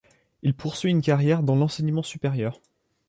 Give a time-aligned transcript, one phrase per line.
[0.41, 2.59] Il poursuit une carrière dans l'enseignement supérieur.